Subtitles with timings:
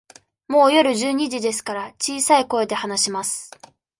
[0.47, 3.51] もう夜十二時ですから、小さい声で話します。